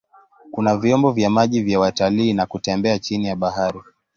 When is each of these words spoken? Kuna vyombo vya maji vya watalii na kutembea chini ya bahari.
Kuna 0.51 0.77
vyombo 0.77 1.11
vya 1.11 1.29
maji 1.29 1.61
vya 1.61 1.79
watalii 1.79 2.33
na 2.33 2.45
kutembea 2.45 2.99
chini 2.99 3.27
ya 3.27 3.35
bahari. 3.35 3.79